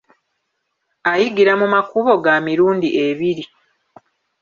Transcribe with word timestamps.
Ayigira 1.11 1.53
mu 1.61 1.67
makubo 1.75 2.11
ga 2.23 2.35
mirundi 2.45 2.87
ebiri. 3.07 3.43